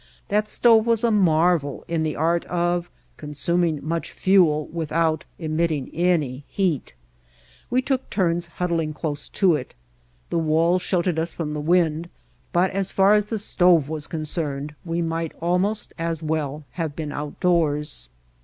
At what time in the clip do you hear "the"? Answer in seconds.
2.01-2.15, 10.31-10.39, 11.53-11.61, 13.25-13.37